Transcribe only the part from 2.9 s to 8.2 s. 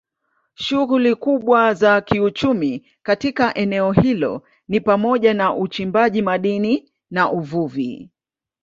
katika eneo hilo ni pamoja na uchimbaji madini na uvuvi.